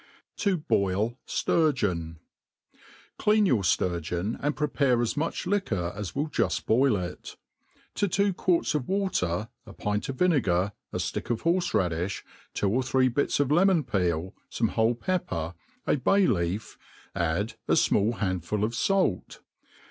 To 0.37 0.57
boil 0.57 1.19
Sturgeon* 1.27 2.17
CLEAN 3.19 3.45
your 3.45 3.61
fturgeon, 3.61 4.35
and 4.41 4.55
prepare 4.55 4.99
as 4.99 5.15
much 5.15 5.45
liquor 5.45 5.93
as 5.95 6.15
will 6.15 6.27
juft 6.27 6.65
boil 6.65 6.95
it. 6.95 7.35
To 7.97 8.07
two 8.07 8.33
quarts 8.33 8.73
of 8.73 8.87
water, 8.89 9.49
a 9.67 9.73
pint 9.73 10.09
of 10.09 10.15
vinegar, 10.15 10.71
a 10.91 10.97
ftick 10.97 11.29
of 11.29 11.43
hbrfe 11.43 11.75
raddifh, 11.75 12.23
two 12.55 12.71
or 12.71 12.81
three 12.81 13.09
bits 13.09 13.39
of 13.39 13.51
lemon 13.51 13.83
peel, 13.83 14.33
fome 14.51 14.69
whole 14.69 14.95
pepper, 14.95 15.53
a 15.85 15.97
bay 15.97 16.25
leaf, 16.25 16.79
add 17.13 17.53
a 17.67 17.73
fmall 17.73 18.17
handful 18.17 18.63
of 18.63 18.73
fait. 18.73 19.39